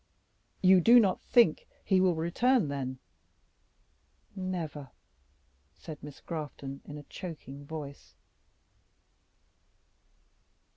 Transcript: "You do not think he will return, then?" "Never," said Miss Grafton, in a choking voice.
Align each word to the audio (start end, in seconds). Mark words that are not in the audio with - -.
"You 0.63 0.81
do 0.81 0.99
not 0.99 1.21
think 1.21 1.67
he 1.83 2.01
will 2.01 2.15
return, 2.15 2.69
then?" 2.69 2.97
"Never," 4.35 4.89
said 5.75 6.01
Miss 6.01 6.21
Grafton, 6.21 6.81
in 6.85 6.97
a 6.97 7.03
choking 7.03 7.63
voice. 7.67 8.15